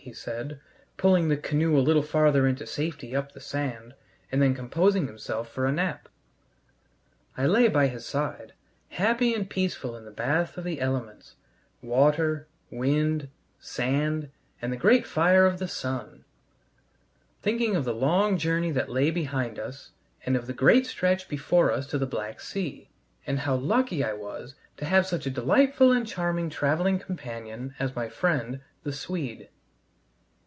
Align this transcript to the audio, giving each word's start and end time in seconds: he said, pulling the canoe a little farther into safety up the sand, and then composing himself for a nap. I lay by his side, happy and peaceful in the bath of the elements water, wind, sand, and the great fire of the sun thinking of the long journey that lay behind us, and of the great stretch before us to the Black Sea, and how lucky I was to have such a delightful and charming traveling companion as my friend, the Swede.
he 0.03 0.11
said, 0.13 0.59
pulling 0.97 1.27
the 1.29 1.37
canoe 1.37 1.77
a 1.77 1.79
little 1.79 2.01
farther 2.01 2.47
into 2.47 2.65
safety 2.65 3.15
up 3.15 3.31
the 3.33 3.39
sand, 3.39 3.93
and 4.31 4.41
then 4.41 4.55
composing 4.55 5.05
himself 5.05 5.47
for 5.47 5.67
a 5.67 5.71
nap. 5.71 6.09
I 7.37 7.45
lay 7.45 7.67
by 7.67 7.85
his 7.85 8.03
side, 8.03 8.53
happy 8.89 9.35
and 9.35 9.47
peaceful 9.47 9.95
in 9.95 10.05
the 10.05 10.09
bath 10.11 10.57
of 10.57 10.63
the 10.63 10.81
elements 10.81 11.35
water, 11.83 12.47
wind, 12.71 13.29
sand, 13.59 14.31
and 14.59 14.73
the 14.73 14.77
great 14.77 15.05
fire 15.05 15.45
of 15.45 15.59
the 15.59 15.67
sun 15.67 16.25
thinking 17.43 17.75
of 17.75 17.85
the 17.85 17.93
long 17.93 18.39
journey 18.39 18.71
that 18.71 18.89
lay 18.89 19.11
behind 19.11 19.59
us, 19.59 19.91
and 20.25 20.35
of 20.35 20.47
the 20.47 20.53
great 20.53 20.87
stretch 20.87 21.29
before 21.29 21.71
us 21.71 21.85
to 21.85 21.99
the 21.99 22.07
Black 22.07 22.39
Sea, 22.41 22.89
and 23.27 23.41
how 23.41 23.53
lucky 23.53 24.03
I 24.03 24.13
was 24.13 24.55
to 24.77 24.85
have 24.85 25.05
such 25.05 25.27
a 25.27 25.29
delightful 25.29 25.91
and 25.91 26.07
charming 26.07 26.49
traveling 26.49 26.97
companion 26.97 27.75
as 27.77 27.95
my 27.95 28.09
friend, 28.09 28.61
the 28.81 28.93
Swede. 28.93 29.47